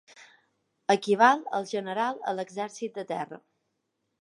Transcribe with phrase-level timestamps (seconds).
[0.93, 3.43] Equival al general a l'exèrcit de terra.